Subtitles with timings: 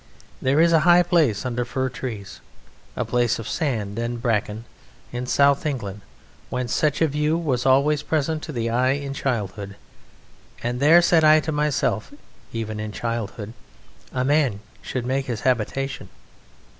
[0.41, 2.41] There is a high place under fir trees,
[2.95, 4.65] a place of sand and bracken,
[5.11, 6.01] in South England
[6.49, 9.75] whence such a view was always present to eye in childhood
[10.63, 12.11] and "There," said I to myself
[12.51, 13.53] (even in childhood)
[14.11, 16.09] "a man should make his habitation."